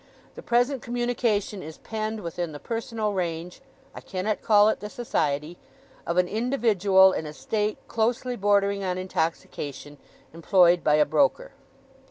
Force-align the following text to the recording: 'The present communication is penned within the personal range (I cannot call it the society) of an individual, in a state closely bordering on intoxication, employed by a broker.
'The 0.33 0.41
present 0.41 0.81
communication 0.81 1.61
is 1.61 1.77
penned 1.77 2.21
within 2.21 2.53
the 2.53 2.59
personal 2.59 3.13
range 3.13 3.61
(I 3.93 4.01
cannot 4.01 4.41
call 4.41 4.67
it 4.69 4.79
the 4.79 4.89
society) 4.89 5.59
of 6.07 6.17
an 6.17 6.27
individual, 6.27 7.11
in 7.13 7.27
a 7.27 7.33
state 7.33 7.77
closely 7.87 8.35
bordering 8.35 8.83
on 8.83 8.97
intoxication, 8.97 9.99
employed 10.33 10.83
by 10.83 10.95
a 10.95 11.05
broker. 11.05 11.51